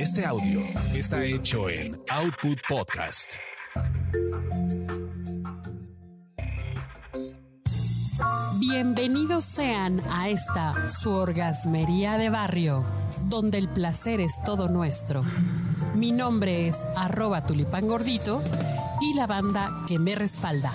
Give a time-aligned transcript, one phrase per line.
[0.00, 0.62] Este audio
[0.94, 3.34] está hecho en Output Podcast.
[8.58, 12.82] Bienvenidos sean a esta su orgasmería de barrio,
[13.28, 15.22] donde el placer es todo nuestro.
[15.94, 18.42] Mi nombre es arroba tulipán gordito
[19.02, 20.72] y la banda que me respalda.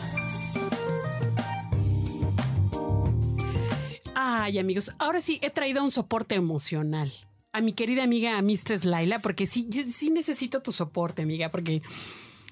[4.14, 7.12] Ay, amigos, ahora sí he traído un soporte emocional
[7.56, 11.82] a mi querida amiga Mistress Laila, porque sí, sí necesito tu soporte, amiga, porque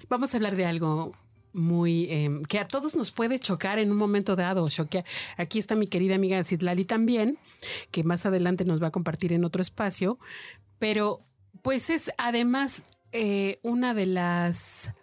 [0.07, 1.11] vamos a hablar de algo
[1.51, 4.67] muy em, que a todos nos puede chocar en un momento dado.
[4.67, 5.03] Choquea.
[5.37, 7.37] Aquí está mi querida amiga Citlali también,
[7.91, 10.19] que más adelante nos va a compartir en otro espacio,
[10.79, 11.21] pero
[11.61, 12.81] pues es además
[13.11, 14.93] eh, una de las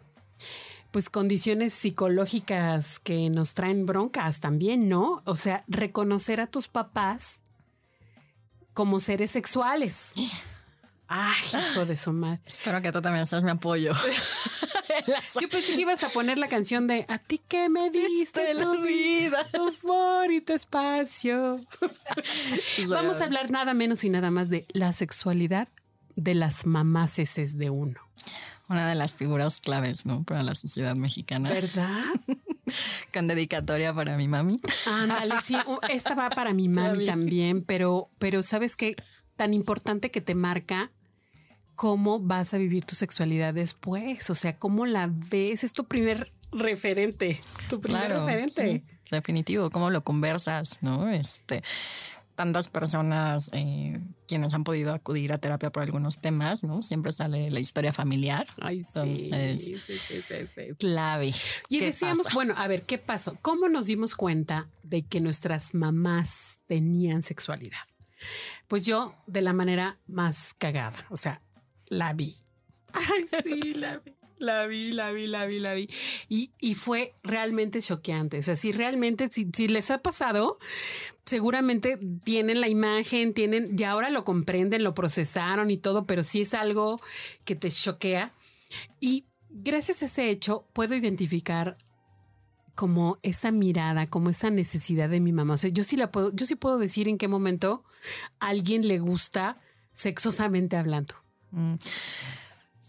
[0.90, 5.22] pues condiciones psicológicas que nos traen broncas también, ¿no?
[5.26, 7.44] O sea, reconocer a tus papás
[8.80, 10.14] como seres sexuales.
[11.06, 12.40] Ay, hijo de su madre.
[12.46, 13.92] Espero que tú también seas mi apoyo.
[15.38, 18.72] Yo pensé que ibas a poner la canción de A ti que me diste la
[18.76, 21.60] vida, tu amor y tu espacio.
[22.88, 25.68] Vamos a hablar nada menos y nada más de la sexualidad
[26.16, 28.00] de las mamases de uno.
[28.70, 30.22] Una de las figuras claves, ¿no?
[30.22, 31.50] Para la sociedad mexicana.
[31.50, 32.02] ¿Verdad?
[33.12, 34.60] Con dedicatoria para mi mami.
[34.86, 35.56] Ándale, sí,
[35.88, 38.96] esta va para mi mami también, pero, pero sabes qué
[39.36, 40.90] tan importante que te marca
[41.74, 46.30] cómo vas a vivir tu sexualidad después, o sea, cómo la ves, es tu primer
[46.52, 48.84] referente, tu primer referente.
[49.10, 51.08] definitivo, cómo lo conversas, ¿no?
[51.08, 51.62] Este,
[52.40, 56.82] tantas personas eh, quienes han podido acudir a terapia por algunos temas, ¿no?
[56.82, 58.46] Siempre sale la historia familiar.
[58.66, 59.70] Entonces,
[60.78, 61.34] clave.
[61.68, 63.36] Y decíamos, bueno, a ver, ¿qué pasó?
[63.42, 67.86] ¿Cómo nos dimos cuenta de que nuestras mamás tenían sexualidad?
[68.68, 71.42] Pues yo de la manera más cagada, o sea,
[71.88, 72.38] la vi.
[72.94, 74.16] Ay, sí, la vi.
[74.40, 75.88] La vi, la vi, la vi, la vi.
[76.30, 78.38] Y, y fue realmente choqueante.
[78.38, 80.56] O sea, si realmente, si, si les ha pasado,
[81.26, 86.40] seguramente tienen la imagen, tienen, y ahora lo comprenden, lo procesaron y todo, pero sí
[86.40, 87.02] es algo
[87.44, 88.32] que te choquea.
[88.98, 91.76] Y gracias a ese hecho puedo identificar
[92.74, 95.52] como esa mirada, como esa necesidad de mi mamá.
[95.52, 97.84] O sea, yo sí la puedo, yo sí puedo decir en qué momento
[98.38, 99.60] alguien le gusta
[99.92, 101.14] sexosamente hablando.
[101.50, 101.74] Mm.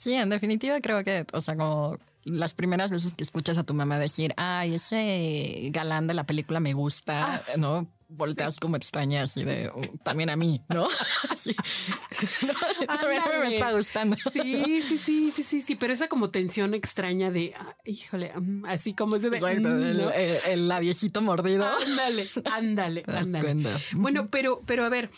[0.02, 3.76] Sí, en definitiva creo que, o sea, como las primeras veces que escuchas a tu
[3.76, 7.88] mamá decir, ay, ese galán de la película me gusta, ah, ¿no?
[8.08, 10.88] Volteas como extraña así de uh, también a mí, ¿no?
[11.38, 11.56] Sí.
[12.88, 14.18] también me está gustando.
[14.34, 18.66] Sí, sí, sí, sí, sí, sí, pero esa como tensión extraña de, ah, híjole, mm,
[18.66, 19.38] así como ese de.
[19.38, 20.02] Exacto, mm, el,
[20.48, 21.64] el, labiecito mordido.
[21.78, 23.70] Ándale, ándale, ándale.
[23.94, 25.12] Bueno, pero, pero a ver,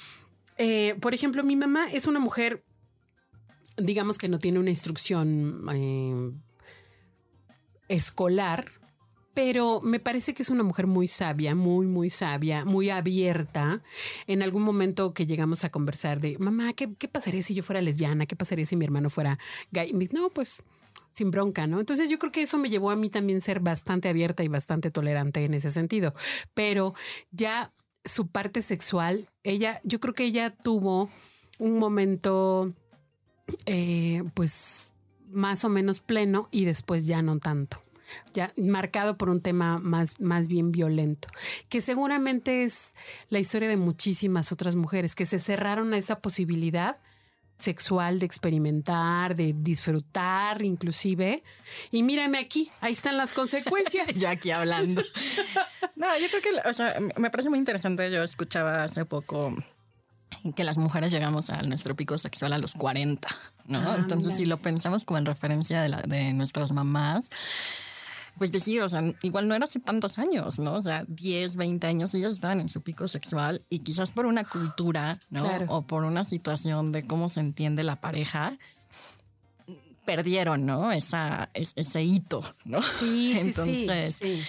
[0.57, 2.65] eh, por ejemplo, mi mamá es una mujer
[3.77, 6.31] digamos que no tiene una instrucción eh,
[7.87, 8.71] escolar,
[9.33, 13.81] pero me parece que es una mujer muy sabia, muy, muy sabia, muy abierta.
[14.27, 18.27] En algún momento que llegamos a conversar de, mamá, ¿qué, pasaría si yo fuera lesbiana?
[18.27, 19.39] ¿Qué pasaría si mi hermano fuera
[19.71, 19.91] gay?
[20.11, 20.61] no, pues
[21.11, 21.79] sin bronca, ¿no?
[21.79, 24.91] Entonces yo creo que eso me llevó a mí también ser bastante abierta y bastante
[24.91, 26.13] tolerante en ese sentido.
[26.53, 26.93] Pero
[27.31, 27.71] ya
[28.05, 31.09] su parte sexual, ella, yo creo que ella tuvo
[31.59, 32.73] un momento
[33.65, 34.89] eh, pues
[35.31, 37.81] más o menos pleno y después ya no tanto.
[38.33, 41.29] Ya marcado por un tema más, más bien violento,
[41.69, 42.93] que seguramente es
[43.29, 46.97] la historia de muchísimas otras mujeres que se cerraron a esa posibilidad
[47.57, 51.43] sexual de experimentar, de disfrutar inclusive.
[51.91, 54.13] Y mírame aquí, ahí están las consecuencias.
[54.15, 55.01] yo aquí hablando.
[55.95, 58.11] no, yo creo que, o sea, me parece muy interesante.
[58.11, 59.55] Yo escuchaba hace poco
[60.55, 63.27] que las mujeres llegamos a nuestro pico sexual a los 40,
[63.67, 63.79] ¿no?
[63.79, 67.29] Ah, Entonces, si lo pensamos como en referencia de, la, de nuestras mamás,
[68.37, 70.73] pues decir, o sea, igual no era hace tantos años, ¿no?
[70.73, 74.43] O sea, 10, 20 años ellas estaban en su pico sexual y quizás por una
[74.43, 75.47] cultura, ¿no?
[75.67, 78.57] O por una situación de cómo se entiende la pareja,
[80.05, 80.91] perdieron, ¿no?
[80.91, 82.81] Esa, ese hito, ¿no?
[82.81, 84.43] Sí, Entonces, sí, sí,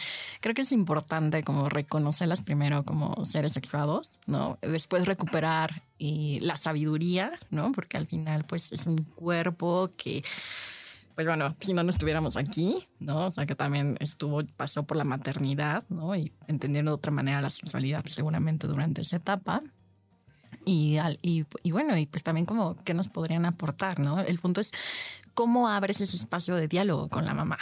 [0.45, 4.59] creo que es importante como reconocerlas primero como seres sexuados, ¿no?
[4.61, 7.73] Después recuperar la sabiduría, ¿no?
[7.73, 10.23] Porque al final, pues, es un cuerpo que
[11.15, 13.29] pues bueno, si no, no estuviéramos aquí, ¿no?
[13.29, 16.15] O sea, que también estuvo, pasó por la maternidad, ¿no?
[16.15, 19.63] Y entendiendo de otra manera la sexualidad seguramente durante esa etapa.
[20.67, 24.21] Y, y, y, bueno, y pues también como qué nos podrían aportar, ¿no?
[24.21, 24.73] El punto es
[25.33, 27.59] cómo abres ese espacio de diálogo con la mamá.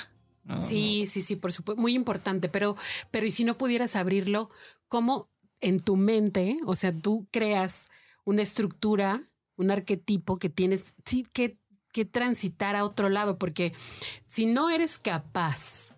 [0.57, 2.77] Sí, sí, sí, por supuesto, muy importante, pero,
[3.11, 4.51] pero y si no pudieras abrirlo,
[4.89, 5.29] ¿cómo
[5.61, 7.87] en tu mente, o sea, tú creas
[8.25, 9.23] una estructura
[9.57, 11.59] un arquetipo que tienes sí, que,
[11.93, 13.73] que transitar a otro lado, porque
[14.27, 15.91] si no eres capaz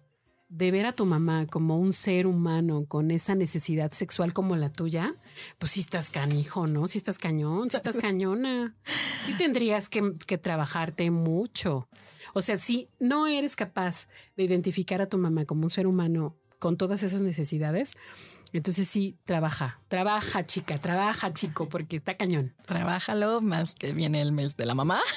[0.49, 4.71] de ver a tu mamá como un ser humano con esa necesidad sexual como la
[4.71, 5.13] tuya,
[5.59, 6.87] pues sí estás canijo, ¿no?
[6.87, 8.77] Si estás cañón, si estás cañona.
[9.25, 11.89] Sí tendrías que, que trabajarte mucho.
[12.33, 16.37] O sea, si no eres capaz de identificar a tu mamá como un ser humano
[16.59, 17.95] con todas esas necesidades,
[18.55, 22.55] entonces sí, trabaja, trabaja chica, trabaja chico, porque está cañón.
[22.67, 25.01] Trabájalo más que viene el mes de la mamá.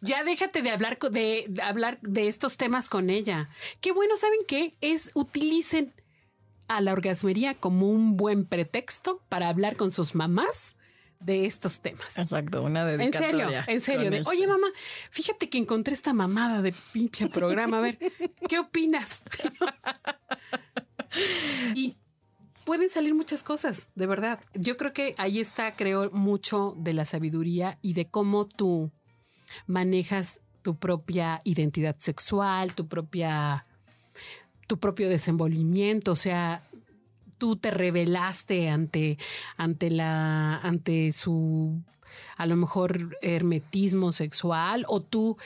[0.00, 3.48] Ya déjate de hablar de, de hablar de estos temas con ella.
[3.80, 4.74] Qué bueno, ¿saben qué?
[4.80, 5.92] Es utilicen
[6.68, 10.76] a la orgasmería como un buen pretexto para hablar con sus mamás
[11.20, 12.18] de estos temas.
[12.18, 13.48] Exacto, una En dedicatoria.
[13.48, 14.02] serio, en serio.
[14.02, 14.30] con de, esto.
[14.30, 14.66] Oye, mamá,
[15.10, 17.78] fíjate que encontré esta mamada de pinche programa.
[17.78, 17.98] A ver,
[18.48, 19.22] ¿qué opinas?
[21.74, 21.96] y
[22.64, 24.40] pueden salir muchas cosas, de verdad.
[24.54, 28.90] Yo creo que ahí está, creo, mucho de la sabiduría y de cómo tú
[29.66, 33.66] manejas tu propia identidad sexual, tu propia,
[34.66, 36.12] tu propio desenvolvimiento.
[36.12, 36.62] O sea,
[37.38, 39.18] tú te revelaste ante,
[39.56, 41.82] ante la, ante su
[42.36, 45.36] a lo mejor hermetismo sexual o tú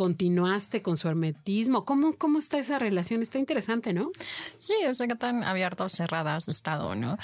[0.00, 1.84] continuaste con su hermetismo.
[1.84, 3.20] ¿Cómo, cómo está esa relación?
[3.20, 4.10] Está interesante, ¿no?
[4.58, 7.18] Sí, o sea, que tan abiertas, cerradas has estado, ¿no?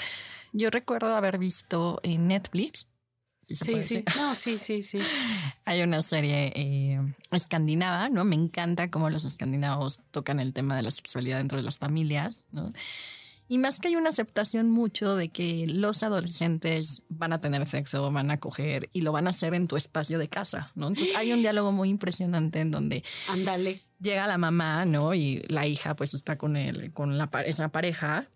[0.53, 2.87] Yo recuerdo haber visto en Netflix.
[3.43, 4.99] si se puede decir, No, sí, sí, sí.
[5.65, 8.25] Hay una serie eh, escandinava, ¿no?
[8.25, 12.43] Me encanta cómo los escandinavos tocan el tema de la sexualidad dentro de las familias,
[12.51, 12.69] ¿no?
[13.49, 18.11] Y más que hay una aceptación mucho de que los adolescentes van a tener sexo,
[18.11, 20.87] van a coger y lo van a hacer en tu espacio de casa, ¿no?
[20.89, 23.81] Entonces hay un diálogo muy impresionante en donde Ándale.
[24.01, 25.13] llega la mamá, ¿no?
[25.13, 28.27] Y la hija pues está con él, con la, esa pareja.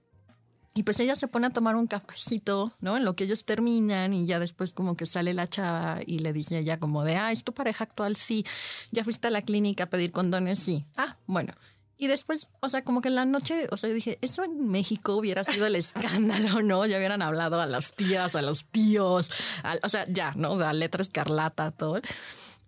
[0.73, 2.95] Y pues ella se pone a tomar un cafecito, ¿no?
[2.95, 6.31] En lo que ellos terminan y ya después como que sale la chava y le
[6.31, 8.15] dice a ella como de, ah, ¿es tu pareja actual?
[8.15, 8.45] Sí.
[8.91, 10.59] ¿Ya fuiste a la clínica a pedir condones?
[10.59, 10.85] Sí.
[10.95, 11.53] Ah, bueno.
[12.01, 15.15] Y después, o sea, como que en la noche, o sea, dije, eso en México
[15.15, 16.83] hubiera sido el escándalo, ¿no?
[16.88, 19.30] Ya hubieran hablado a las tías, a los tíos,
[19.62, 20.51] al- o sea, ya, ¿no?
[20.53, 22.01] O sea, letra escarlata, todo.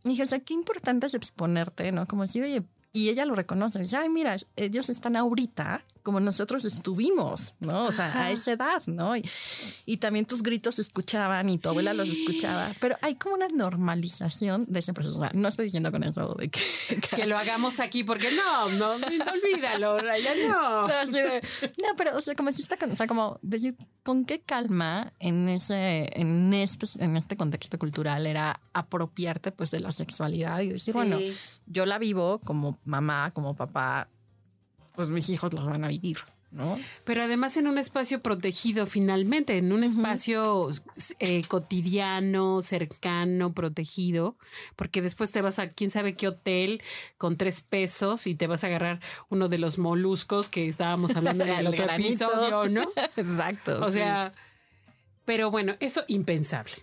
[0.03, 2.05] Y dije, o sea, qué importante es exponerte, ¿no?
[2.05, 2.61] Como decir, oye,
[2.95, 7.85] y ella lo reconoce, dice, ay, mira, ellos están ahorita como nosotros estuvimos, ¿no?
[7.85, 9.15] O sea, a esa edad, ¿no?
[9.17, 9.27] Y,
[9.85, 13.47] y también tus gritos se escuchaban y tu abuela los escuchaba, pero hay como una
[13.47, 15.17] normalización de ese proceso.
[15.17, 16.59] O sea, no estoy diciendo con eso de que...
[17.15, 20.87] Que lo hagamos aquí, porque no, no, no olvídalo, ya no.
[20.87, 25.13] No, pero, o sea, como si está con, o sea, como decir, con qué calma
[25.19, 30.69] en ese, en este, en este contexto cultural era apropiarte pues de la sexualidad y
[30.69, 30.97] decir, Sí.
[30.97, 31.17] bueno,
[31.65, 34.07] yo la vivo como mamá, como papá,
[34.95, 36.17] pues mis hijos los van a vivir,
[36.51, 36.77] ¿no?
[37.03, 40.69] Pero además en un espacio protegido finalmente, en un espacio
[41.19, 44.37] eh, cotidiano, cercano, protegido,
[44.75, 46.81] porque después te vas a quién sabe qué hotel
[47.17, 51.43] con tres pesos y te vas a agarrar uno de los moluscos que estábamos hablando
[51.43, 52.25] en el El otro granito.
[52.25, 52.83] episodio, ¿no?
[53.17, 53.83] Exacto.
[53.83, 53.93] O sí.
[53.99, 54.31] sea,
[55.25, 56.73] pero bueno, eso impensable.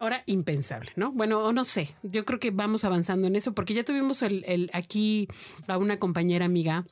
[0.00, 1.10] Ahora impensable, ¿no?
[1.12, 4.44] Bueno, o no sé, yo creo que vamos avanzando en eso porque ya tuvimos el,
[4.46, 5.28] el- aquí
[5.66, 6.86] a una compañera amiga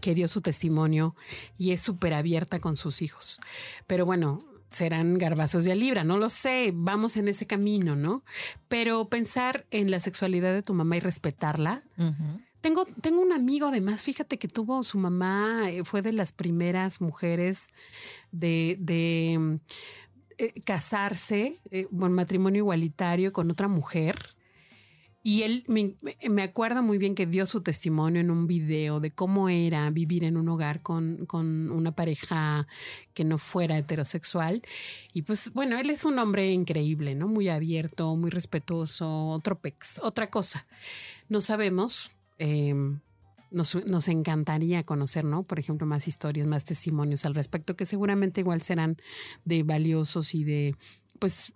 [0.00, 1.14] que dio su testimonio
[1.58, 3.38] y es súper abierta con sus hijos.
[3.86, 4.38] Pero bueno,
[4.70, 8.24] serán garbazos de a libra, no lo sé, vamos en ese camino, ¿no?
[8.68, 11.82] Pero pensar en la sexualidad de tu mamá y respetarla,
[12.62, 17.00] tengo, tengo un amigo además, fíjate que tuvo su mamá, eh, fue de las primeras
[17.00, 17.72] mujeres
[18.32, 19.58] de, de,
[20.40, 24.16] eh, casarse, eh, matrimonio igualitario con otra mujer.
[25.22, 25.96] Y él me,
[26.30, 30.24] me acuerdo muy bien que dio su testimonio en un video de cómo era vivir
[30.24, 32.66] en un hogar con, con una pareja
[33.12, 34.62] que no fuera heterosexual.
[35.12, 37.28] Y pues bueno, él es un hombre increíble, ¿no?
[37.28, 40.66] Muy abierto, muy respetuoso, otro pex, otra cosa.
[41.28, 42.12] No sabemos.
[42.38, 42.74] eh,
[43.50, 45.42] nos, nos encantaría conocer, ¿no?
[45.42, 48.96] Por ejemplo, más historias, más testimonios al respecto, que seguramente igual serán
[49.44, 50.76] de valiosos y de,
[51.18, 51.52] pues,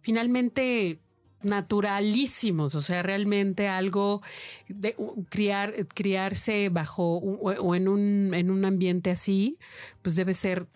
[0.00, 1.00] finalmente
[1.42, 4.22] naturalísimos, o sea, realmente algo
[4.68, 4.96] de
[5.28, 9.58] criar, criarse bajo o en un en un ambiente así,
[10.02, 10.66] pues debe ser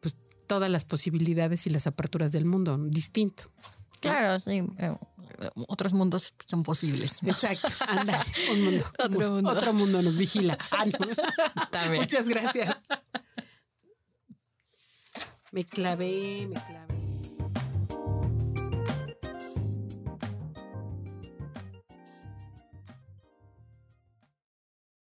[0.00, 0.14] pues,
[0.46, 3.50] todas las posibilidades y las aperturas del mundo distinto.
[4.00, 4.62] Claro, sí.
[4.78, 4.96] eh,
[5.68, 7.22] otros mundos son posibles.
[7.22, 7.30] ¿no?
[7.30, 9.50] Exacto, anda, un mundo, Otro mundo.
[9.50, 10.58] otro mundo nos vigila.
[10.70, 10.98] Ah, no.
[11.70, 12.02] También.
[12.02, 12.76] Muchas gracias.
[15.52, 16.89] Me clavé, me clavé.